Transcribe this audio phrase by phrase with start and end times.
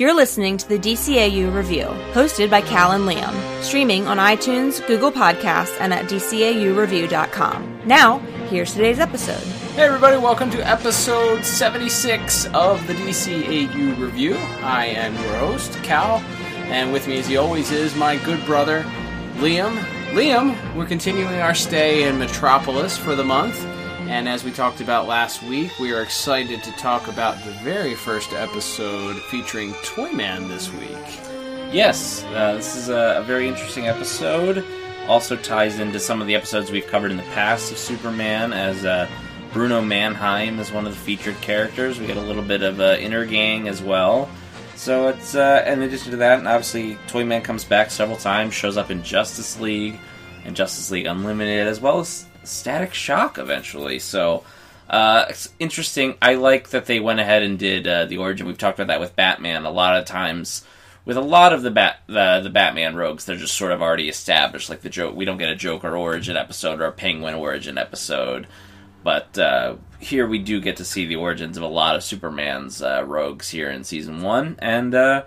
[0.00, 1.84] You're listening to the DCAU Review,
[2.14, 7.82] hosted by Cal and Liam, streaming on iTunes, Google Podcasts, and at DCAUReview.com.
[7.84, 9.42] Now, here's today's episode.
[9.74, 14.36] Hey everybody, welcome to episode 76 of the DCAU Review.
[14.62, 16.20] I am your host, Cal,
[16.70, 18.84] and with me as he always is my good brother,
[19.34, 19.76] Liam.
[20.12, 23.62] Liam, we're continuing our stay in Metropolis for the month,
[24.10, 27.94] and as we talked about last week, we are excited to talk about the very
[27.94, 31.20] first episode featuring Toyman this week.
[31.72, 34.64] Yes, uh, this is a, a very interesting episode.
[35.06, 38.84] Also ties into some of the episodes we've covered in the past of Superman, as
[38.84, 39.08] uh,
[39.52, 42.00] Bruno Mannheim is one of the featured characters.
[42.00, 44.28] We get a little bit of uh, inner gang as well.
[44.74, 48.90] So it's uh, in addition to that, obviously Toyman comes back several times, shows up
[48.90, 50.00] in Justice League
[50.44, 53.98] and Justice League Unlimited, as well as Static Shock eventually.
[53.98, 54.44] So
[54.88, 56.16] uh, it's interesting.
[56.20, 58.46] I like that they went ahead and did uh, the origin.
[58.46, 60.64] We've talked about that with Batman a lot of times.
[61.04, 64.08] With a lot of the bat the, the Batman rogues, they're just sort of already
[64.08, 64.68] established.
[64.68, 68.46] Like the joke, we don't get a Joker origin episode or a Penguin origin episode,
[69.02, 72.82] but uh, here we do get to see the origins of a lot of Superman's
[72.82, 74.56] uh, rogues here in season one.
[74.58, 75.24] And uh,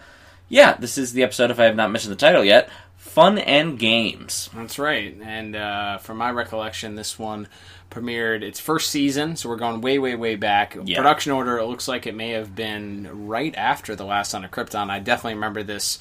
[0.48, 1.52] yeah, this is the episode.
[1.52, 2.70] If I have not mentioned the title yet,
[3.14, 4.50] Fun and Games.
[4.56, 5.16] That's right.
[5.22, 7.48] And uh, from my recollection, this one
[7.92, 10.76] premiered its first season, so we're going way, way, way back.
[10.84, 10.98] Yeah.
[10.98, 14.50] Production order, it looks like it may have been right after The Last Son of
[14.50, 14.90] Krypton.
[14.90, 16.00] I definitely remember this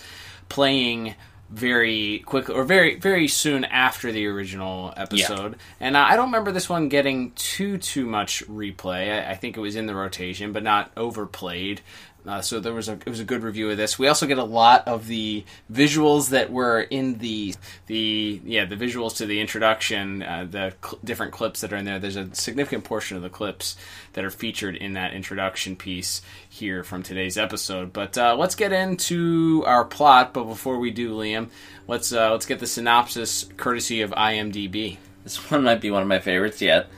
[0.48, 1.14] playing
[1.50, 6.66] very quickly or very very soon after the original episode and i don't remember this
[6.66, 10.62] one getting too too much replay i, I think it was in the rotation but
[10.62, 11.82] not overplayed
[12.26, 13.98] uh, so there was a it was a good review of this.
[13.98, 17.54] We also get a lot of the visuals that were in the
[17.86, 21.84] the yeah the visuals to the introduction, uh, the cl- different clips that are in
[21.84, 21.98] there.
[21.98, 23.76] There's a significant portion of the clips
[24.12, 27.92] that are featured in that introduction piece here from today's episode.
[27.92, 30.32] But uh, let's get into our plot.
[30.32, 31.48] But before we do, Liam,
[31.88, 34.98] let's uh, let's get the synopsis courtesy of IMDb.
[35.24, 36.88] This one might be one of my favorites yet.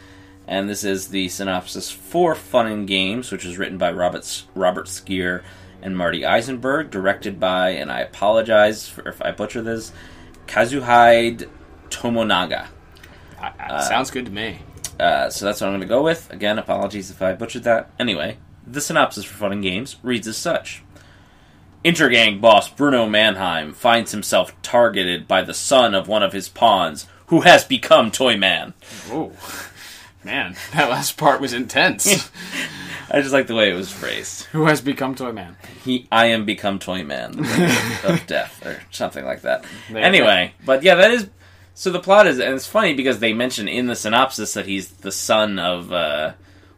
[0.47, 4.87] And this is the synopsis for Fun and Games, which was written by Robert, Robert
[4.87, 5.43] Skir
[5.81, 9.93] and Marty Isenberg, directed by, and I apologize for if I butcher this,
[10.47, 11.49] Kazuhide
[11.89, 12.69] Tomonaga.
[13.41, 14.61] Uh, sounds good to me.
[14.99, 16.31] Uh, so that's what I'm going to go with.
[16.33, 17.91] Again, apologies if I butchered that.
[17.99, 20.83] Anyway, the synopsis for Fun and Games reads as such.
[21.85, 27.07] Intergang boss Bruno Mannheim finds himself targeted by the son of one of his pawns,
[27.27, 28.73] who has become Toyman.
[29.11, 29.33] Oh.
[30.25, 32.07] Man, that last part was intense.
[33.11, 34.45] I just like the way it was phrased.
[34.47, 35.57] Who has become Toyman?
[35.85, 39.65] He, I am become Toyman of, of death or something like that.
[39.91, 41.29] There anyway, but yeah, that is.
[41.75, 44.89] So the plot is, and it's funny because they mention in the synopsis that he's
[44.89, 46.33] the son of uh,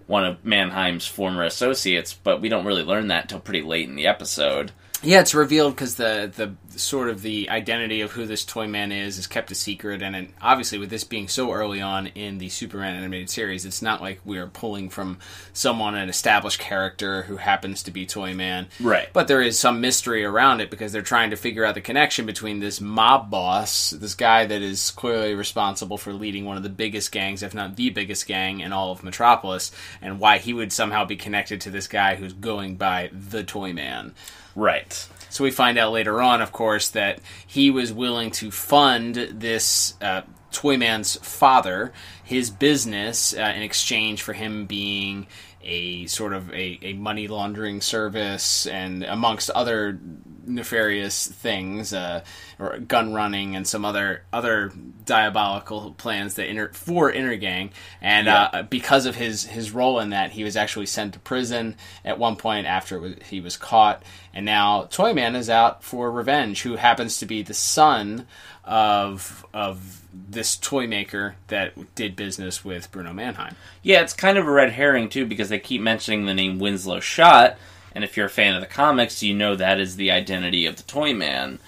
[0.07, 3.95] one of Mannheim's former associates, but we don't really learn that until pretty late in
[3.95, 4.73] the episode.
[5.03, 8.93] Yeah, it's revealed because the the sort of the identity of who this toy man
[8.93, 12.39] is is kept a secret, and it, obviously with this being so early on in
[12.39, 15.19] the Superman animated series, it's not like we're pulling from
[15.53, 19.09] someone an established character who happens to be Toy Man, Right.
[19.13, 22.27] But there is some mystery around it because they're trying to figure out the connection
[22.27, 26.69] between this mob boss, this guy that is clearly responsible for leading one of the
[26.69, 30.73] biggest gangs, if not the biggest gang in all of Metropolis, and why he would
[30.73, 34.13] somehow be connected to this guy who's going by the Toy Man.
[34.55, 35.07] Right.
[35.37, 39.93] So we find out later on, of course, that he was willing to fund this
[40.01, 41.93] uh, Toyman's father,
[42.25, 45.27] his business, uh, in exchange for him being
[45.63, 50.01] a sort of a, a money laundering service and amongst other
[50.47, 52.23] nefarious things, uh,
[52.59, 54.73] or gun running and some other other
[55.05, 57.71] diabolical plans that inter- for Intergang.
[58.01, 61.77] And uh, because of his his role in that, he was actually sent to prison
[62.05, 64.03] at one point after was, he was caught.
[64.33, 68.27] And now Toyman is out for revenge, who happens to be the son
[68.65, 73.55] of of this toy maker that did business with Bruno Mannheim.
[73.83, 77.01] Yeah, it's kind of a red herring too because they keep mentioning the name Winslow
[77.01, 77.59] Schott,
[77.97, 80.77] and if you're a fan of the comics, you know that is the identity of
[80.77, 81.59] the Toy Man.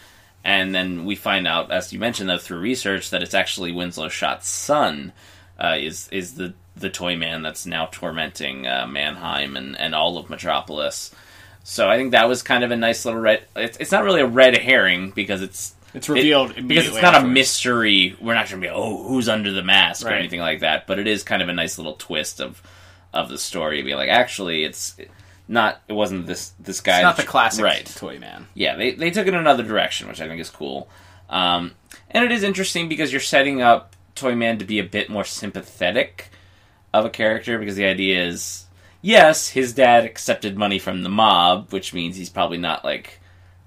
[0.44, 4.08] And then we find out, as you mentioned, though through research, that it's actually Winslow
[4.08, 5.12] Schott's son
[5.58, 10.16] uh, is is the the Toy Man that's now tormenting uh, Mannheim and, and all
[10.18, 11.12] of Metropolis.
[11.64, 13.42] So I think that was kind of a nice little red.
[13.56, 17.14] It's, it's not really a red herring because it's It's revealed it- because it's not
[17.14, 18.16] a mystery.
[18.20, 20.86] We're not going to be oh who's under the mask or anything like that.
[20.86, 22.62] But it is kind of a nice little twist of
[23.12, 23.82] of the story.
[23.82, 24.94] Be like, actually, it's
[25.48, 25.80] not.
[25.88, 26.98] It wasn't this this guy.
[26.98, 27.86] It's not the classic right?
[27.86, 28.46] Toy Man.
[28.54, 30.88] Yeah, they they took it another direction, which I think is cool.
[31.28, 31.72] Um,
[32.10, 36.30] and it is interesting because you're setting up Toyman to be a bit more sympathetic
[36.92, 38.66] of a character because the idea is
[39.02, 43.20] yes, his dad accepted money from the mob, which means he's probably not like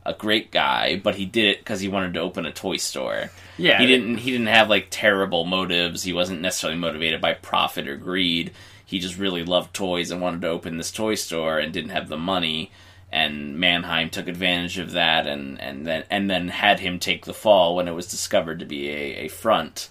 [0.05, 3.29] a great guy, but he did it because he wanted to open a toy store.
[3.57, 3.79] Yeah.
[3.79, 4.17] he didn't.
[4.17, 6.03] He didn't have like terrible motives.
[6.03, 8.51] He wasn't necessarily motivated by profit or greed.
[8.91, 12.09] He just really loved toys and wanted to open this toy store and didn't have
[12.09, 12.71] the money.
[13.09, 17.33] And Mannheim took advantage of that, and, and then and then had him take the
[17.33, 19.89] fall when it was discovered to be a, a front.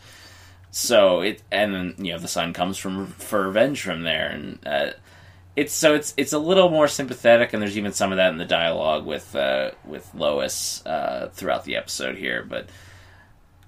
[0.71, 4.59] So it and then you know the son comes from for revenge from there, and
[4.67, 4.91] uh,
[5.57, 8.39] it's so it's it's a little more sympathetic, and there's even some of that in
[8.39, 12.43] the dialogue with uh, with Lois uh, throughout the episode here.
[12.43, 12.69] But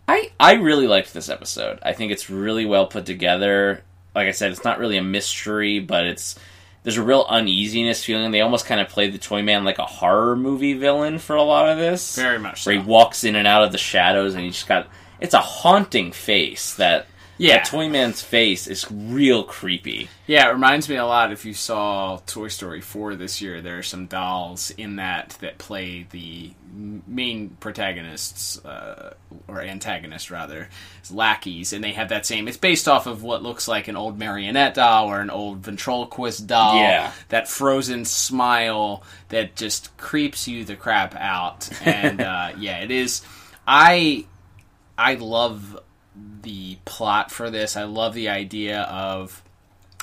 [0.07, 1.79] I I really liked this episode.
[1.83, 3.83] I think it's really well put together.
[4.15, 6.39] Like I said, it's not really a mystery, but it's
[6.83, 8.31] there's a real uneasiness feeling.
[8.31, 11.43] They almost kind of played the Toy Man like a horror movie villain for a
[11.43, 12.17] lot of this.
[12.17, 12.81] Very much Where so.
[12.83, 14.89] he walks in and out of the shadows, and he just got
[15.21, 16.75] it's a haunting face.
[16.75, 17.07] That
[17.43, 17.57] Yeah.
[17.59, 20.09] that Toy Man's face is real creepy.
[20.27, 21.33] Yeah, it reminds me a lot.
[21.33, 25.59] If you saw Toy Story 4 this year, there are some dolls in that that
[25.59, 26.53] play the
[27.07, 29.15] main protagonists, uh,
[29.47, 30.69] or antagonist rather,
[31.11, 32.49] lackeys, and they have that same.
[32.49, 36.47] It's based off of what looks like an old marionette doll or an old ventriloquist
[36.47, 36.77] doll.
[36.77, 37.13] Yeah.
[37.29, 41.69] That frozen smile that just creeps you the crap out.
[41.85, 43.23] And uh, yeah, it is.
[43.67, 44.27] I
[44.97, 45.79] I love
[46.43, 47.77] the plot for this.
[47.77, 49.43] I love the idea of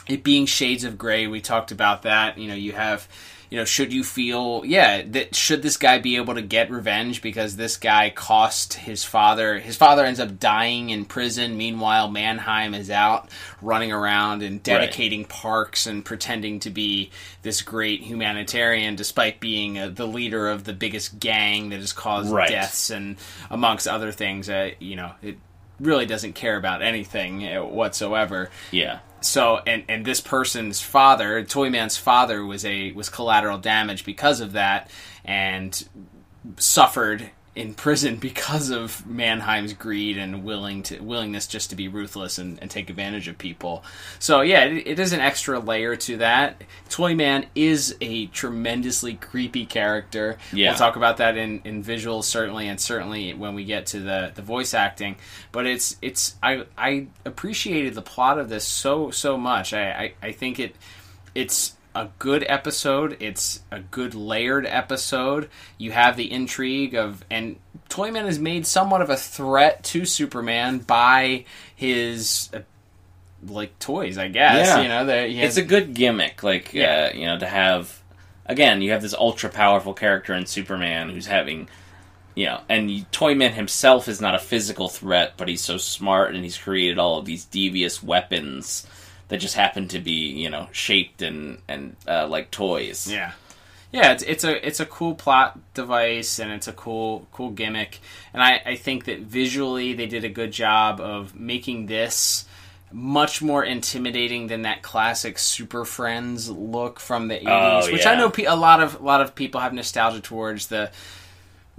[0.07, 1.27] it being shades of gray.
[1.27, 2.37] We talked about that.
[2.37, 3.07] You know, you have,
[3.51, 7.21] you know, should you feel, yeah, that should this guy be able to get revenge
[7.21, 11.57] because this guy cost his father, his father ends up dying in prison.
[11.57, 13.29] Meanwhile, Mannheim is out
[13.61, 17.11] running around and dedicating parks and pretending to be
[17.43, 22.31] this great humanitarian despite being uh, the leader of the biggest gang that has caused
[22.31, 22.49] Right.
[22.49, 23.17] deaths and
[23.51, 24.49] amongst other things.
[24.49, 25.37] Uh, you know, it
[25.79, 28.99] really doesn't care about anything uh, whatsoever Yeah.
[29.21, 34.53] so and and this person's father toyman's father was a was collateral damage because of
[34.53, 34.89] that
[35.25, 35.87] and
[36.57, 37.29] suffered
[37.59, 42.57] in prison because of Mannheim's greed and willing to willingness just to be ruthless and,
[42.61, 43.83] and take advantage of people.
[44.17, 46.63] So yeah, it, it is an extra layer to that.
[46.87, 50.37] Toyman is a tremendously creepy character.
[50.53, 50.69] Yeah.
[50.69, 54.31] We'll talk about that in, in visuals certainly, and certainly when we get to the,
[54.33, 55.17] the voice acting.
[55.51, 59.73] But it's it's I I appreciated the plot of this so so much.
[59.73, 60.77] I I, I think it
[61.35, 63.17] it's a good episode.
[63.19, 65.49] It's a good layered episode.
[65.77, 67.57] You have the intrigue of, and
[67.89, 71.43] Toyman is made somewhat of a threat to Superman by
[71.75, 72.59] his uh,
[73.47, 74.67] like toys, I guess.
[74.67, 74.81] Yeah.
[74.81, 77.09] You know, that has, it's a good gimmick like Yeah.
[77.13, 78.01] uh, you know to have
[78.45, 81.69] again you have this ultra powerful character in superman who's having
[82.35, 86.43] you know and toyman himself is not a physical threat but he's so smart and
[86.43, 88.87] he's created all of these devious weapons
[89.29, 93.31] that just happen to be you know shaped and and uh, like toys Yeah.
[93.91, 97.99] Yeah, it's it's a it's a cool plot device and it's a cool cool gimmick.
[98.35, 102.45] And I, I think that visually they did a good job of making this
[102.91, 108.11] much more intimidating than that classic Super Friends look from the 80s, Oh, which yeah.
[108.11, 110.91] I know pe- a lot of a lot of people have nostalgia towards the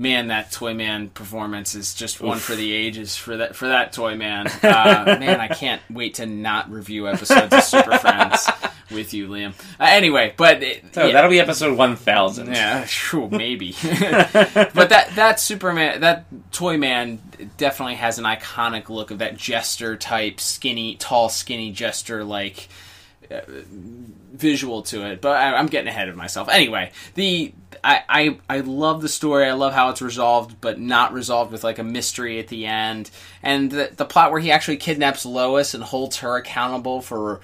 [0.00, 2.42] man that toy man performance is just one Oof.
[2.42, 6.26] for the ages for that for that toy man uh, man i can't wait to
[6.26, 8.48] not review episodes of super friends
[8.90, 11.12] with you liam uh, anyway but it, so yeah.
[11.12, 13.72] that'll be episode 1000 Yeah, sure, maybe.
[13.82, 17.20] but that that Superman, that Toy Man,
[17.56, 22.68] definitely has an iconic look of that jester type, skinny, tall, skinny jester like
[23.30, 23.40] uh,
[24.32, 25.20] visual to it.
[25.20, 26.48] But I, I'm getting ahead of myself.
[26.48, 27.52] Anyway, the
[27.82, 29.46] I, I I love the story.
[29.46, 33.10] I love how it's resolved, but not resolved with like a mystery at the end.
[33.42, 37.40] And the the plot where he actually kidnaps Lois and holds her accountable for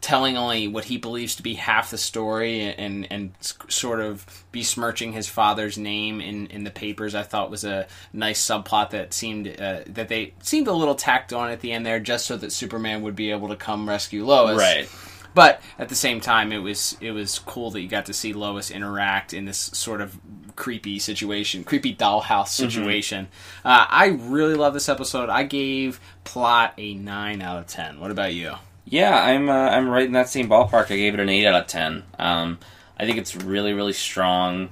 [0.00, 3.32] telling only what he believes to be half the story and and
[3.68, 8.44] sort of besmirching his father's name in in the papers I thought was a nice
[8.44, 12.00] subplot that seemed uh, that they seemed a little tacked on at the end there
[12.00, 14.88] just so that Superman would be able to come rescue Lois right
[15.34, 18.32] but at the same time, it was it was cool that you got to see
[18.32, 20.18] Lois interact in this sort of
[20.56, 23.28] creepy situation, creepy dollhouse situation.
[23.64, 25.28] Uh, I really love this episode.
[25.28, 28.00] I gave plot a nine out of ten.
[28.00, 28.54] What about you?
[28.84, 30.86] Yeah, I'm uh, I'm right in that same ballpark.
[30.90, 32.02] I gave it an eight out of ten.
[32.18, 32.58] Um,
[32.98, 34.70] I think it's really really strong.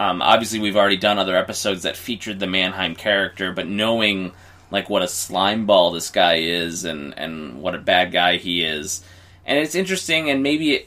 [0.00, 4.32] Um, obviously, we've already done other episodes that featured the Mannheim character, but knowing
[4.70, 8.62] like what a slime ball this guy is and and what a bad guy he
[8.62, 9.02] is,
[9.48, 10.30] and it's interesting.
[10.30, 10.86] And maybe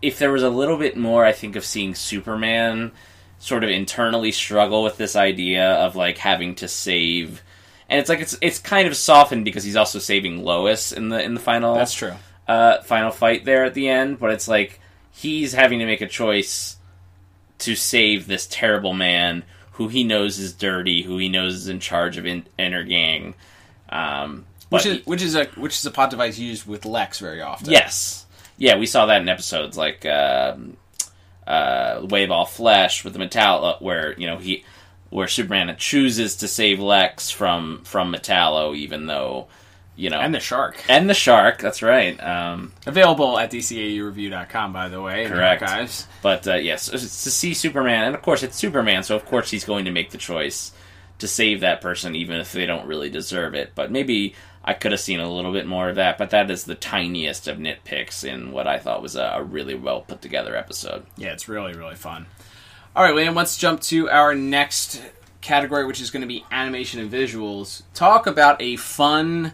[0.00, 2.92] if there was a little bit more, I think of seeing Superman
[3.38, 7.42] sort of internally struggle with this idea of like having to save.
[7.88, 11.22] And it's like it's it's kind of softened because he's also saving Lois in the
[11.22, 12.14] in the final That's true.
[12.46, 16.08] uh, final fight there at the end, but it's like he's having to make a
[16.08, 16.76] choice
[17.58, 21.80] to save this terrible man who he knows is dirty, who he knows is in
[21.80, 23.34] charge of in, Intergang.
[23.88, 27.40] Um, which is which is a which is a plot device used with Lex very
[27.40, 27.70] often.
[27.70, 28.26] Yes.
[28.58, 30.76] Yeah, we saw that in episodes like um,
[31.46, 34.64] uh, Way of All Flesh with the Metallo, where you know he,
[35.10, 39.48] where Superman chooses to save Lex from from Metallo, even though
[39.96, 41.60] you know and the shark and the shark.
[41.60, 42.22] That's right.
[42.22, 45.24] Um, available at dcaureview.com by the way.
[45.24, 45.62] in the Correct.
[45.62, 46.06] archives.
[46.22, 49.50] but uh, yes, it's to see Superman, and of course it's Superman, so of course
[49.50, 50.72] he's going to make the choice
[51.18, 53.72] to save that person, even if they don't really deserve it.
[53.74, 56.18] But maybe I could have seen a little bit more of that.
[56.18, 60.02] But that is the tiniest of nitpicks in what I thought was a, really well
[60.02, 61.04] put together episode.
[61.16, 62.26] Yeah, it's really, really fun.
[62.94, 65.02] All right, Liam, let's jump to our next
[65.40, 67.82] category, which is going to be animation and visuals.
[67.94, 69.52] Talk about a fun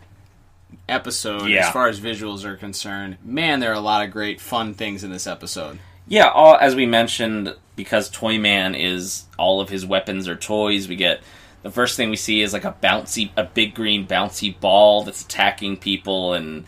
[0.89, 1.67] episode Yeah.
[1.67, 3.17] as far as visuals are concerned.
[3.25, 5.79] Man, there are a lot of great, fun things in this episode.
[6.07, 10.89] Yeah, all, as we mentioned, because Toyman is all of his weapons are toys.
[10.89, 11.21] We get
[11.69, 15.23] the first thing we see is like a bouncy, a big green bouncy ball that's
[15.23, 16.65] attacking people and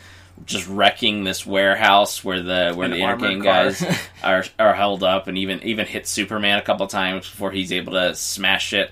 [0.46, 3.84] just wrecking this warehouse where the where An the Intergang guys
[4.24, 7.92] are are held up, and even even hit Superman a couple times before he's able
[7.92, 8.90] to smash it.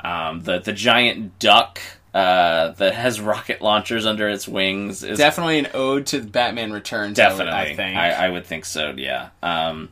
[0.00, 1.80] Um, the the giant duck
[2.12, 7.18] uh, that has rocket launchers under its wings is Definitely an ode to Batman Returns.
[7.18, 7.96] I would- Definitely, I think.
[7.96, 8.94] I, I would think so.
[8.96, 9.30] Yeah.
[9.42, 9.88] Um,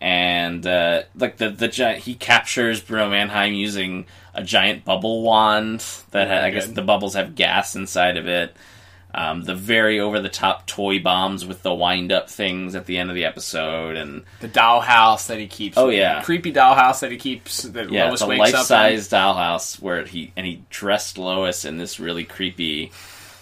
[0.00, 5.84] and uh, like the the gi- he captures Bruno Mannheim using a giant bubble wand
[6.10, 8.54] that ha- I guess the bubbles have gas inside of it.
[9.12, 12.98] Um, the very over the top toy bombs with the wind up things at the
[12.98, 15.78] end of the episode, and the dollhouse that he keeps.
[15.78, 16.22] Oh, yeah.
[16.22, 17.62] creepy dollhouse that he keeps.
[17.62, 21.16] That yeah, Lois it's a wakes life up size dollhouse where he and he dressed
[21.16, 22.92] Lois in this really creepy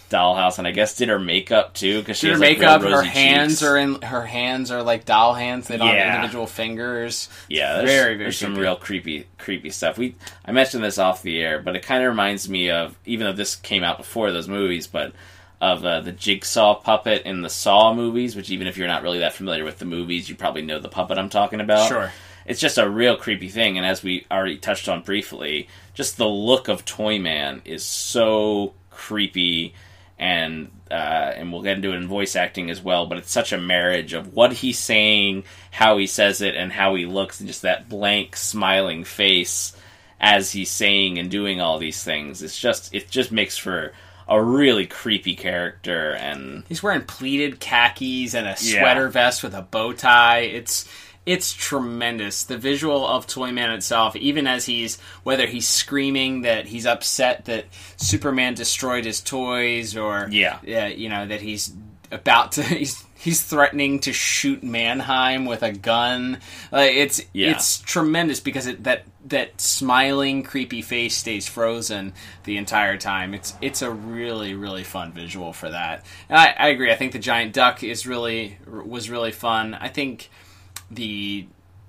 [0.08, 3.02] dollhouse, and I guess did her makeup too because she Did her like, makeup, her
[3.02, 3.62] hands cheeks.
[3.62, 4.00] are in.
[4.02, 5.68] Her hands are like doll hands.
[5.68, 7.28] They don't have individual fingers.
[7.48, 9.98] Yeah, there's, Very, very there's some real creepy, creepy stuff.
[9.98, 13.26] We I mentioned this off the air, but it kind of reminds me of even
[13.26, 15.12] though this came out before those movies, but
[15.60, 18.36] of uh, the Jigsaw puppet in the Saw movies.
[18.36, 20.88] Which even if you're not really that familiar with the movies, you probably know the
[20.88, 21.88] puppet I'm talking about.
[21.88, 22.12] Sure.
[22.44, 26.28] It's just a real creepy thing, and as we already touched on briefly, just the
[26.28, 29.74] look of Toyman is so creepy,
[30.18, 30.94] and uh,
[31.34, 33.06] and we'll get into it in voice acting as well.
[33.06, 36.94] But it's such a marriage of what he's saying, how he says it, and how
[36.94, 39.76] he looks, and just that blank, smiling face
[40.20, 42.42] as he's saying and doing all these things.
[42.42, 43.92] It's just it just makes for
[44.28, 48.80] a really creepy character, and He's wearing pleated khakis and a Yeah.
[48.80, 50.40] sweater vest with a bow tie.
[50.40, 50.88] It's
[51.26, 52.44] it's tremendous.
[52.44, 57.66] The visual of Toyman itself, even as he's whether he's screaming that he's upset that
[57.96, 60.58] Superman destroyed his toys, or Yeah.
[60.64, 61.74] yeah, you know that he's
[62.12, 66.38] about to he's he's threatening to shoot Mannheim with a gun.
[66.70, 67.50] Like it's Yeah.
[67.50, 72.12] it's tremendous because it, that that smiling creepy face stays frozen
[72.44, 73.34] the entire time.
[73.34, 76.06] It's it's a really really fun visual for that.
[76.30, 76.92] I, I agree.
[76.92, 79.74] I think the giant duck is really was really fun.
[79.74, 80.30] I think
[80.90, 81.46] the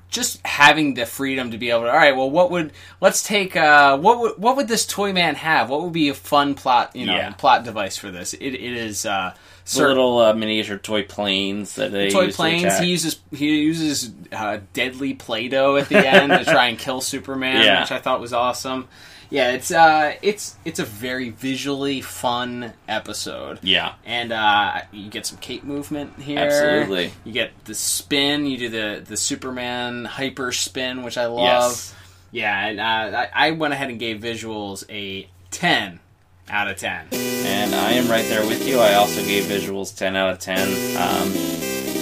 [0.10, 3.56] just having the freedom to be able to all right well what would let's take
[3.58, 6.96] uh what would what would this toy man have what would be a fun plot
[6.96, 7.34] you know Yeah.
[7.34, 9.36] plot device for this it, it is uh
[9.76, 12.64] little uh, miniature toy planes that they toy use to planes.
[12.64, 12.84] attack.
[12.84, 17.64] He uses he uses uh, deadly Play-Doh at the end to try and kill Superman,
[17.64, 17.82] Yeah.
[17.82, 18.88] which I thought was awesome.
[19.30, 23.60] Yeah, it's uh, it's it's a very visually fun episode.
[23.62, 23.96] Yeah.
[24.06, 26.40] and uh, you get some cape movement here.
[26.40, 27.12] Absolutely.
[27.26, 28.46] you get the spin.
[28.46, 31.44] You do the the Superman hyper spin, which I love.
[31.72, 31.94] Yes.
[32.32, 36.00] Yeah, and uh, I, I went ahead and gave visuals a ten
[36.50, 37.08] out of ten.
[37.12, 38.80] And I am right there with you.
[38.80, 40.60] I also gave visuals 10 out of 10.
[40.98, 41.30] Um,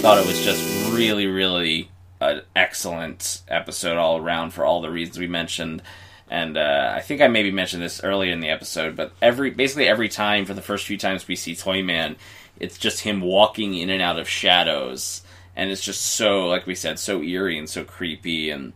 [0.00, 1.88] thought it was just really, really
[2.20, 5.82] an excellent episode all around for all the reasons we mentioned.
[6.28, 9.88] And uh, I think I maybe mentioned this earlier in the episode, but every basically
[9.88, 12.16] every time for the first few times we see Toyman,
[12.58, 15.22] it's just him walking in and out of shadows,
[15.54, 18.72] and it's just so, like we said, so eerie and so creepy, and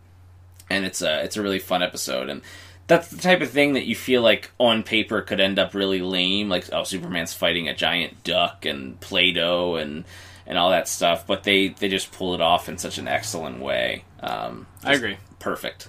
[0.69, 2.43] and it's a it's a really fun episode and
[2.91, 6.01] that's the type of thing that you feel like on paper could end up really
[6.03, 10.05] lame like oh superman's fighting a giant duck and play-doh and
[10.47, 13.61] and all that stuff but they they just pull it off in such an excellent
[13.61, 15.17] way um I agree.
[15.39, 15.89] perfect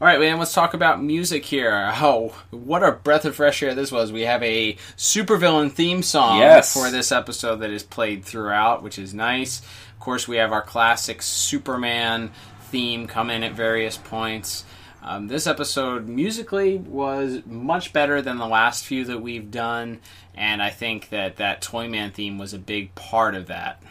[0.00, 1.90] All right, man, let's talk about music here.
[1.96, 4.12] Oh, what a breath of fresh air this was.
[4.12, 6.72] We have a supervillain theme song Yes.
[6.72, 9.58] for this episode that is played throughout, which is nice.
[9.60, 12.30] Of course, we have our classic Superman
[12.70, 14.64] theme come in at various points.
[15.02, 20.00] Um, this episode musically was much better than the last few that we've done,
[20.34, 23.82] and I think that that Toyman theme was a big part of that.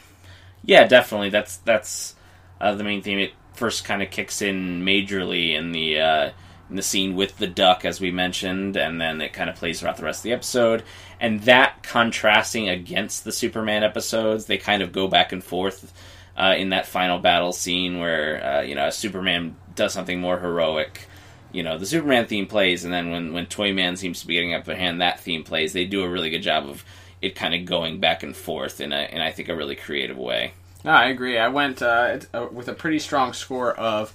[0.63, 2.15] yeah definitely that's that's
[2.59, 3.19] uh, the main theme.
[3.19, 6.29] It first kind of kicks in majorly in the uh,
[6.69, 9.79] in the scene with the duck, as we mentioned, and then it kind of plays
[9.79, 10.83] throughout the rest of the episode.
[11.19, 15.93] And that contrasting against the Superman episodes, they kind of go back and forth
[16.35, 21.07] uh, in that final battle scene where uh, you know Superman does something more heroic.
[21.53, 24.53] You know, the Superman theme plays, and then when when Toyman seems to be getting
[24.53, 25.71] up their hand, that theme plays.
[25.71, 26.83] They do a really good job of
[27.21, 30.17] it kind of going back and forth in a in I think a really creative
[30.17, 30.51] way.
[30.83, 31.37] No, I agree.
[31.37, 34.13] I went uh, uh, with a pretty strong score of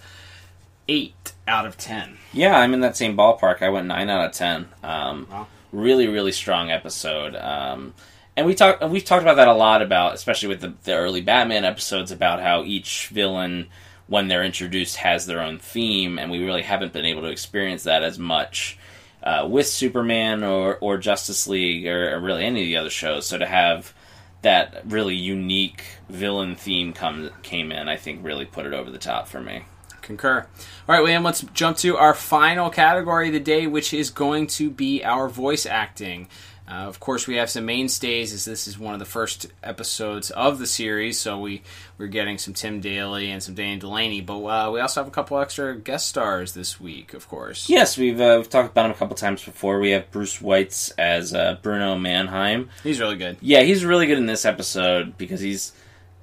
[0.88, 2.18] eight out of ten.
[2.32, 3.62] Yeah, I'm in that same ballpark.
[3.62, 4.68] I went nine out of ten.
[4.82, 5.46] Um, Wow.
[5.72, 7.34] Really, really strong episode.
[7.34, 7.94] Um,
[8.36, 11.22] and we talked we've talked about that a lot about, especially with the, the early
[11.22, 13.68] Batman episodes, about how each villain,
[14.12, 17.84] when they're introduced, has their own theme, and we really haven't been able to experience
[17.84, 18.78] that as much.
[19.22, 23.26] Uh, with Superman or, or Justice League or, or really any of the other shows,
[23.26, 23.94] so to have
[24.42, 28.98] that really unique villain theme come came in, I think really put it over the
[28.98, 29.64] top for me.
[30.02, 30.40] Concur.
[30.40, 34.46] All right, William, let's jump to our final category of the day, which is going
[34.48, 36.28] to be our voice acting.
[36.72, 40.30] Uh, of course, we have some mainstays, as this is one of the first episodes
[40.30, 41.62] of the series, so we,
[41.98, 45.10] we're getting some Tim Daly and some Dana Delany, but uh, we also have a
[45.10, 47.68] couple extra guest stars this week, of course.
[47.68, 49.80] Yes, we've uh, we've talked about him a couple times before.
[49.80, 52.70] We have Bruce Weitz as uh, Bruno Mannheim.
[52.82, 53.36] He's really good.
[53.42, 55.72] Yeah, he's really good in this episode because he's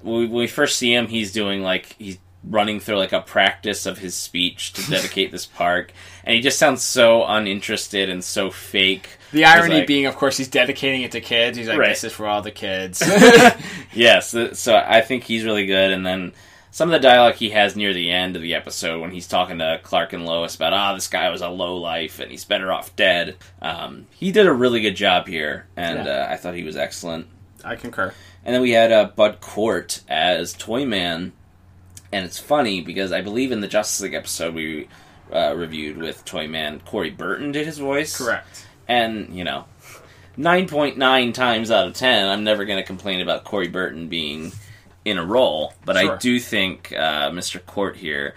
[0.01, 3.99] when we first see him, he's doing like he's running through like a practice of
[3.99, 9.18] his speech to dedicate this park, and he just sounds so uninterested and so fake.
[9.31, 11.57] The irony like- being, of course, he's dedicating it to kids.
[11.57, 11.89] He's like, Right.
[11.89, 13.01] this is for all the kids.
[13.93, 16.33] yes, so I think he's really good, and then.
[16.71, 19.57] Some of the dialogue he has near the end of the episode when he's talking
[19.57, 22.71] to Clark and Lois about, ah, this guy was a low life and he's better
[22.71, 23.37] off dead.
[23.59, 26.27] Um, he did a really good job here, and Yeah.
[26.27, 27.25] uh, I thought he was excellent.
[27.65, 28.13] I concur.
[28.45, 31.31] And then we had uh, Bud Cort as Toyman.
[32.11, 34.89] And it's funny because I believe in the Justice League episode we
[35.33, 38.15] uh, reviewed with Toyman, Corey Burton did his voice.
[38.15, 38.67] Correct.
[38.89, 39.65] And, you know,
[40.37, 44.51] 9.9 times out of 10, I'm never going to complain about Corey Burton being
[45.05, 45.73] in a role.
[45.85, 46.15] But Sure.
[46.15, 47.65] I do think uh, Mr.
[47.65, 48.35] Cort here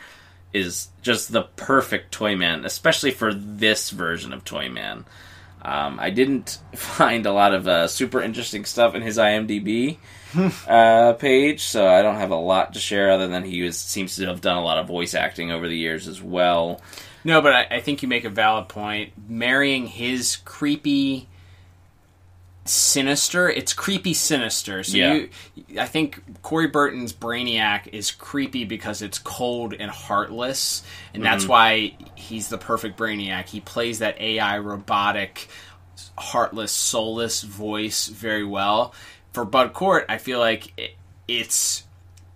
[0.52, 5.04] is just the perfect Toyman, especially for this version of Toyman.
[5.62, 9.96] Um, I didn't find a lot of uh, super interesting stuff in his IMDb
[10.68, 14.16] uh, page, so I don't have a lot to share other than he was, seems
[14.16, 16.80] to have done a lot of voice acting over the years as well.
[17.24, 19.12] No, but I, I think you make a valid point.
[19.28, 21.28] Marrying his creepy,
[22.64, 23.48] sinister.
[23.48, 24.82] It's creepy, sinister.
[24.82, 25.14] So Yeah.
[25.14, 25.28] you,
[25.78, 30.82] I think Corey Burton's Brainiac is creepy because it's cold and heartless,
[31.14, 33.48] and that's why he's the perfect Brainiac.
[33.48, 35.48] He plays that AI robotic,
[36.16, 38.94] heartless, soulless voice very well.
[39.32, 40.94] For Bud Cort, I feel like it,
[41.26, 41.84] it's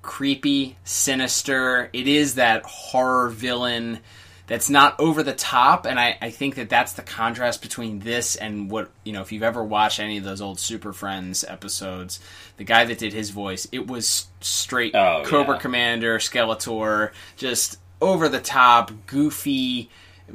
[0.03, 1.91] creepy, sinister.
[1.93, 4.01] It is that horror villain
[4.47, 8.37] that's not over the top, and I, I think that that's the contrast between this
[8.37, 9.21] and what you know.
[9.21, 12.21] If you've ever watched any of those old Super Friends episodes,
[12.57, 15.61] the guy that did his voice, it was straight Oh, Cobra yeah.
[15.61, 19.91] Commander, Skeletor, just over the top, goofy,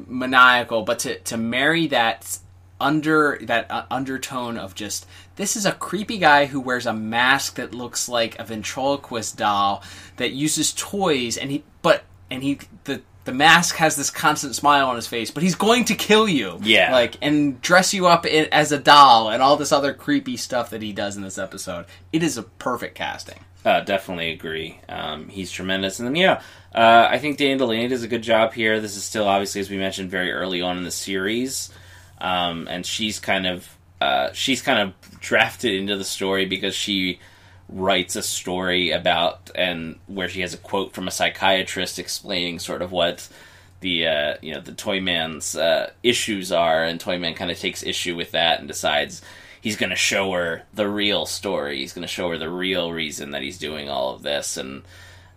[0.07, 0.83] maniacal.
[0.83, 2.37] But to to marry that
[2.81, 7.55] under that uh, undertone of just this is a creepy guy who wears a mask
[7.55, 9.83] that looks like a ventriloquist doll
[10.17, 14.87] that uses toys and he but and he the the mask has this constant smile
[14.89, 16.91] on his face but he's going to kill you Yeah.
[16.91, 20.71] like and dress you up in, as a doll and all this other creepy stuff
[20.71, 24.79] that he does in this episode it is a perfect casting Uh, definitely agree.
[24.89, 26.41] Um, he's tremendous, and then yeah,
[26.73, 28.79] uh, I think Dana Delany does a good job here.
[28.81, 31.69] This is still obviously, as we mentioned, very early on in the series,
[32.21, 33.67] um, and she's kind of
[33.99, 37.19] uh, she's kind of drafted into the story because she
[37.67, 42.81] writes a story about and where she has a quote from a psychiatrist explaining sort
[42.81, 43.27] of what
[43.81, 48.15] the uh, you know the Toyman's uh, issues are, and Toyman kind of takes issue
[48.15, 49.21] with that and decides
[49.59, 51.79] he's going to show her the real story.
[51.79, 54.83] He's going to show her the real reason that he's doing all of this, and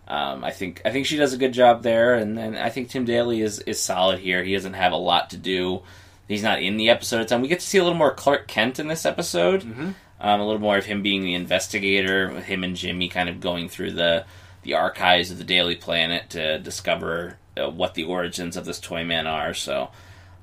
[0.07, 2.13] um, I think I think she does a good job there.
[2.13, 4.43] And, and I think Tim Daly is is solid here.
[4.43, 5.81] He doesn't have a lot to do.
[6.27, 7.41] He's not in the episode a ton.
[7.41, 9.63] We get to see a little more Clark Kent in this episode.
[10.19, 13.39] Um, a little more of him being the investigator, with him and Jimmy kind of
[13.41, 14.25] going through the
[14.63, 19.27] the archives of the Daily Planet to discover uh, what the origins of this Toyman
[19.27, 19.53] are.
[19.53, 19.91] So,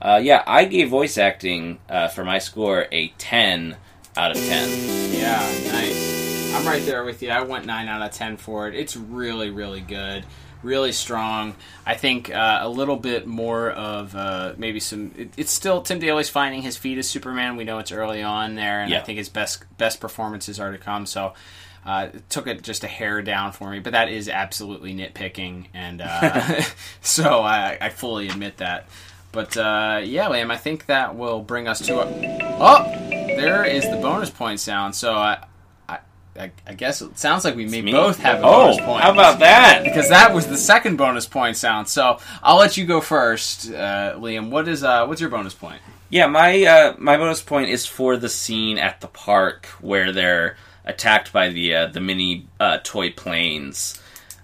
[0.00, 3.76] uh, yeah, I gave voice acting uh, for my score a ten
[4.16, 4.68] out of ten.
[5.12, 5.40] Yeah,
[5.72, 6.54] nice.
[6.54, 7.30] I'm right there with you.
[7.30, 8.74] I went 9 out of 10 for it.
[8.74, 10.26] It's really, really good.
[10.62, 11.54] Really strong.
[11.84, 15.12] I think uh, a little bit more of uh, maybe some.
[15.16, 17.56] It, it's still Tim Daly's finding his feet as Superman.
[17.56, 20.78] We know it's early on there, and I think his best best performances are to
[20.78, 21.06] come.
[21.06, 21.34] So
[21.84, 25.66] Uh, it took it just a hair down for me, but that is absolutely nitpicking,
[25.74, 26.62] and uh,
[27.00, 28.86] so I, I fully admit that.
[29.32, 32.06] But uh, yeah, Liam, I think that will bring us to a.
[32.60, 32.84] Oh,
[33.36, 34.94] there is the bonus point sound.
[34.94, 35.42] So I,
[36.38, 39.02] I, I, guess it sounds like we may both have a Oh, bonus point.
[39.02, 39.82] how about that?
[39.84, 41.88] Because that was the second bonus point sound.
[41.88, 44.50] So I'll let you go first, uh, Liam.
[44.50, 45.82] What is uh, what's your bonus point?
[46.08, 50.56] Yeah, my uh, my bonus point is for the scene at the park where they're
[50.84, 54.00] attacked by the uh, the mini uh, toy planes.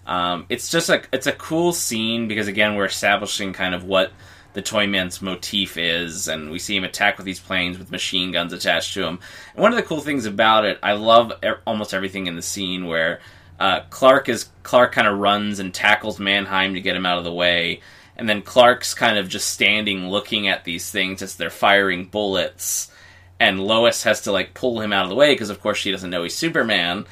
[0.06, 4.12] Um, it's just like it's a cool scene because again we're establishing kind of what
[4.58, 8.52] the Toyman's motif is, and we see him attack with these planes with machine guns
[8.52, 9.20] attached to him.
[9.54, 12.42] And one of the cool things about it, I love e- almost everything in the
[12.42, 13.20] scene where
[13.60, 17.24] uh, Clark is Clark kind of runs and tackles Mannheim to get him out of
[17.24, 17.82] the way,
[18.16, 22.90] and then Clark's kind of just standing looking at these things as they're firing bullets,
[23.38, 25.92] and Lois has to like pull him out of the way because of course she
[25.92, 27.06] doesn't know he's Superman.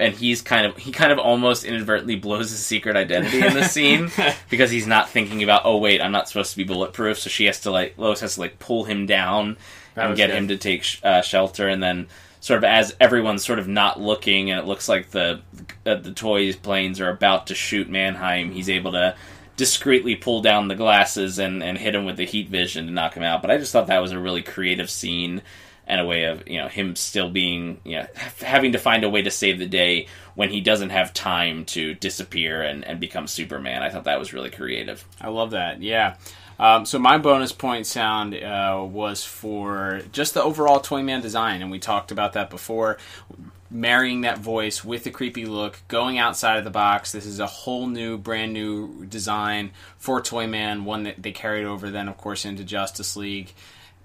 [0.00, 3.70] And he's kind of he kind of almost inadvertently blows his secret identity in this
[3.72, 4.10] scene
[4.50, 7.18] because he's not thinking about oh wait I'm not supposed to be bulletproof.
[7.18, 9.56] So she has to like Lois has to like pull him down
[9.94, 10.36] That and get good.
[10.36, 11.68] him to take sh- uh, shelter.
[11.68, 12.08] And then
[12.40, 15.40] sort of as everyone's sort of not looking and it looks like the
[15.84, 19.14] uh, the toys planes are about to shoot Mannheim he's able to
[19.58, 23.12] discreetly pull down the glasses and, and hit him with the heat vision to knock
[23.12, 23.42] him out.
[23.42, 25.42] But I just thought that was a really creative scene
[25.90, 28.06] and a way of you know him still being you know
[28.38, 31.94] having to find a way to save the day when he doesn't have time to
[31.94, 33.82] disappear and, and become Superman.
[33.82, 35.04] I thought that was really creative.
[35.20, 35.82] I love that.
[35.82, 36.14] Yeah.
[36.60, 41.70] Um, so my bonus point sound uh, was for just the overall Toyman design, and
[41.70, 42.98] we talked about that before.
[43.72, 47.12] Marrying that voice with the creepy look, going outside of the box.
[47.12, 50.84] This is a whole new, brand new design for Toyman.
[50.84, 53.52] One that they carried over, then of course into Justice League.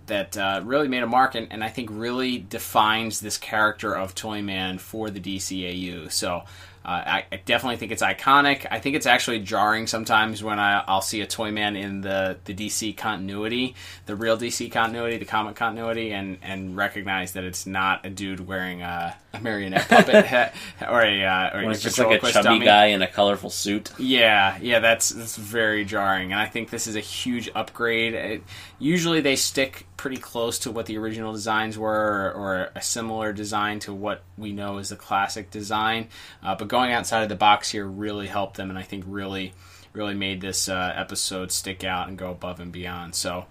[0.08, 4.14] That uh, really made a mark, and, and I think really defines this character of
[4.14, 6.12] Toyman for the DCAU.
[6.12, 6.44] So
[6.86, 8.68] uh, I, I definitely think it's iconic.
[8.70, 12.54] I think it's actually jarring sometimes when I, I'll see a Toyman in the, the
[12.54, 13.74] DC continuity,
[14.06, 18.46] the real DC continuity, the comic continuity, and, and recognize that it's not a dude
[18.46, 22.32] wearing a, a marionette puppet head or a uh, or When it's just like a
[22.32, 22.66] chubby dummy.
[22.66, 23.92] guy in a colorful suit.
[23.98, 28.14] Yeah, yeah, that's that's very jarring, and I think this is a huge upgrade.
[28.14, 28.44] It,
[28.80, 33.34] usually, they stick pretty close to what the original designs were, or, or a similar
[33.34, 36.10] design to what we know as the classic design.
[36.44, 39.54] Uh, but going outside of the box here really helped them, and I think really,
[39.94, 43.16] really made this uh, episode stick out and go above and beyond.
[43.16, 43.46] So,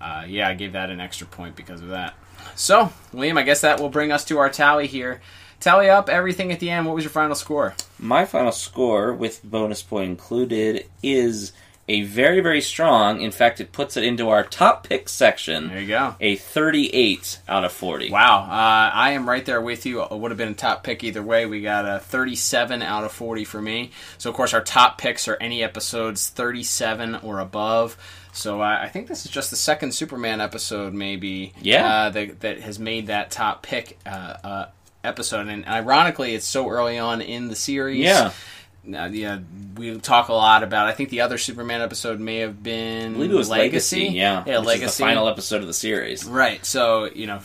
[0.00, 2.14] uh, yeah, I gave that an extra point because of that.
[2.54, 5.20] So, Liam, I guess that will bring us to our tally here.
[5.60, 6.86] Tally up everything at the end.
[6.86, 7.74] What was your final score?
[7.98, 11.52] My final score, with bonus point included, is
[11.90, 13.20] a very, very strong.
[13.20, 15.68] In fact, it puts it into our top pick section.
[15.68, 16.14] There you go.
[16.20, 18.10] A 38 out of 40.
[18.10, 20.00] Wow, uh, I am right there with you.
[20.02, 21.46] It would have been a top pick either way.
[21.46, 23.90] We got a 37 out of 40 for me.
[24.18, 27.96] So, of course, our top picks are any episodes 37 or above.
[28.32, 31.86] So, uh, I think this is just the second Superman episode, maybe, Yeah.
[31.86, 34.08] uh, that, that has made that top pick uh,
[34.44, 34.66] uh,
[35.02, 35.48] episode.
[35.48, 37.98] And ironically, it's so early on in the series.
[38.04, 38.30] Yeah.
[38.86, 39.38] Uh, yeah,
[39.76, 40.86] we talk a lot about.
[40.86, 44.04] I think the other Superman episode may have been I believe it was Legacy.
[44.06, 44.42] Yeah.
[44.46, 45.02] yeah, which Legacy.
[45.02, 46.24] Final episode of the series.
[46.24, 46.64] Right.
[46.64, 47.40] So, you know,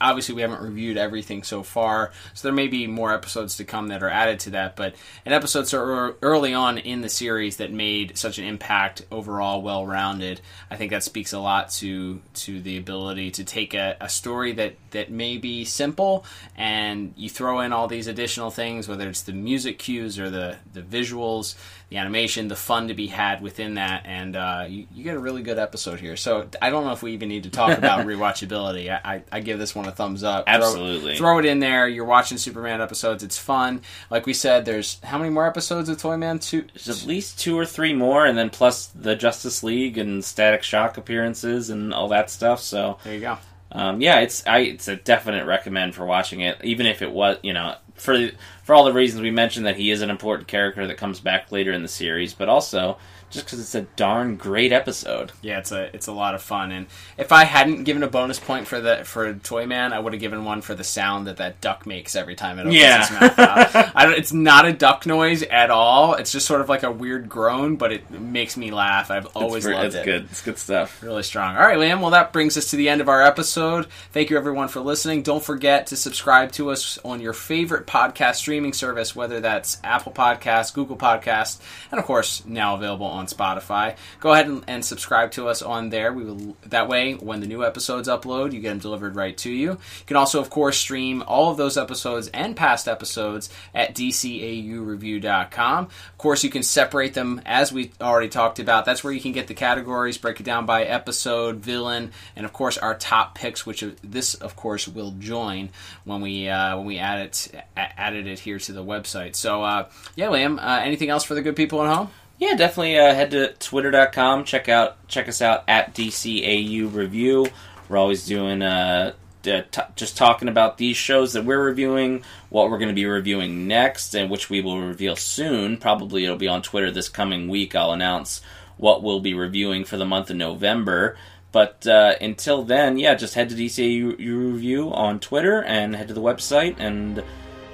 [0.00, 3.88] obviously we haven't reviewed everything so far, so there may be more episodes to come
[3.88, 4.76] that are added to that.
[4.76, 9.62] But an episode so early on in the series that made such an impact overall,
[9.62, 13.96] well rounded, I think that speaks a lot to to the ability to take a,
[14.00, 16.24] a story that that may be simple
[16.56, 20.56] and you throw in all these additional things, whether it's the music cues or the
[20.72, 21.54] the visuals,
[21.90, 25.18] the animation, the fun to be had within that, and uh, you, you get a
[25.18, 26.16] really good episode here.
[26.16, 28.90] So I don't know if we even need to talk about rewatchability.
[28.90, 30.44] I, I, I give this one a thumbs up.
[30.44, 31.16] Throw- Absolutely.
[31.16, 31.88] throw, it in there.
[31.88, 33.22] You're watching Superman episodes.
[33.22, 33.80] It's fun.
[34.10, 36.40] Like we said, there's how many more episodes of Toyman?
[36.40, 36.66] Two.
[36.74, 40.62] There's at least two or three more, and then plus the Justice League and Static
[40.62, 42.60] Shock appearances and all that stuff.
[42.60, 43.38] So, There you go.
[43.72, 47.38] um, yeah, it's I it's a definite recommend for watching it, even if it was
[47.42, 48.30] you know for
[48.64, 51.50] for all the reasons we mentioned that he is an important character that comes back
[51.50, 52.98] later in the series, but also
[53.30, 55.32] just because it's a darn great episode.
[55.42, 56.72] Yeah, it's a it's a lot of fun.
[56.72, 56.86] And
[57.18, 60.44] if I hadn't given a bonus point for the for Toyman, I would have given
[60.46, 63.00] one for the sound that that duck makes every time it opens Yeah.
[63.02, 63.92] its mouth out.
[63.94, 66.14] I don't, it's not a duck noise at all.
[66.14, 69.10] It's just sort of like a weird groan, but it makes me laugh.
[69.10, 70.04] I've always it's, loved it's it.
[70.06, 70.24] good.
[70.30, 71.02] It's good stuff.
[71.02, 71.56] Really strong.
[71.56, 72.00] All right, Liam.
[72.00, 73.86] Well, that brings us to the end of our episode.
[74.12, 75.22] Thank you, everyone, for listening.
[75.22, 80.12] Don't forget to subscribe to us on your favorite podcast streaming service, whether that's Apple
[80.12, 81.58] Podcasts, Google Podcasts,
[81.90, 83.96] and of course now available on Spotify.
[84.20, 86.12] Go ahead and, and subscribe to us on there.
[86.12, 89.50] We will that way when the new episodes upload, you get them delivered right to
[89.50, 89.70] you.
[89.70, 95.84] You can also, of course, stream all of those episodes and past episodes at dcaureview.com.
[95.84, 98.84] Of course, you can separate them as we already talked about.
[98.84, 102.52] That's where you can get the categories, break it down by episode, villain, and of
[102.52, 105.70] course our top picks, which this, of course, will join
[106.04, 107.48] when we uh, when we add it
[107.96, 109.34] added it here to the website.
[109.34, 112.10] So uh, yeah, Liam, uh, anything else for the good people at home?
[112.38, 114.44] Yeah, definitely uh, head to twitter.com.
[114.44, 117.46] Check out check us out at DCAU Review.
[117.88, 119.62] We're always doing uh, t-
[119.96, 124.14] just talking about these shows that we're reviewing, what we're going to be reviewing next,
[124.14, 125.78] and which we will reveal soon.
[125.78, 127.74] Probably it'll be on Twitter this coming week.
[127.74, 128.40] I'll announce
[128.76, 131.16] what we'll be reviewing for the month of November.
[131.50, 136.14] But uh, until then, yeah, just head to DCAU Review on Twitter and head to
[136.14, 136.76] the website.
[136.78, 137.24] And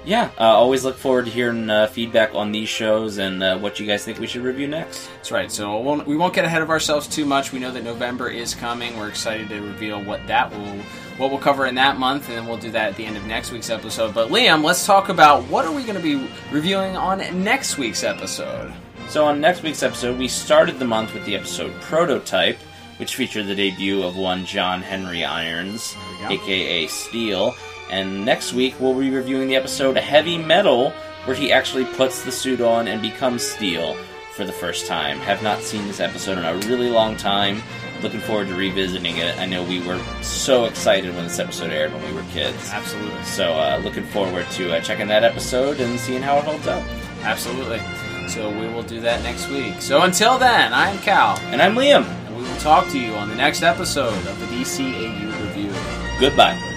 [0.05, 3.79] yeah, uh, always look forward to hearing uh, feedback on these shows and uh, what
[3.79, 5.09] you guys think we should review next.
[5.15, 5.51] That's right.
[5.51, 7.51] So we'll, we won't get ahead of ourselves too much.
[7.51, 8.97] We know that November is coming.
[8.97, 10.79] We're excited to reveal what that will
[11.17, 13.25] what we'll cover in that month, and then we'll do that at the end of
[13.25, 14.13] next week's episode.
[14.13, 18.03] But Liam, let's talk about what are we going to be reviewing on next week's
[18.03, 18.73] episode.
[19.07, 22.57] So on next week's episode, we started the month with the episode Prototype
[22.97, 25.95] which featured the debut of one John Henry Irons,
[26.29, 27.55] aka Steel.
[27.89, 30.91] And next week we'll be reviewing the episode Heavy Metal,
[31.25, 33.95] where he actually puts the suit on and becomes Steel
[34.35, 35.17] for the first time.
[35.19, 37.61] Have not seen this episode in a really long time.
[38.03, 39.37] Looking forward to revisiting it.
[39.39, 42.69] I know we were so excited when this episode aired when we were kids.
[42.71, 43.23] Absolutely.
[43.23, 46.83] So, uh, looking forward to uh, checking that episode and seeing how it holds up.
[47.21, 47.81] Absolutely.
[48.27, 49.81] So, we will do that next week.
[49.81, 51.39] So, until then, I'm Cal.
[51.45, 54.45] And I'm Liam And we will talk to you on the next episode of the
[54.47, 55.71] DCAU Review.
[56.19, 56.74] Goodbye.